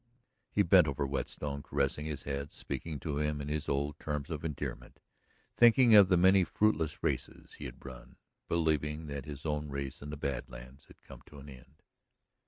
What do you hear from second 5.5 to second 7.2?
thinking of the many fruitless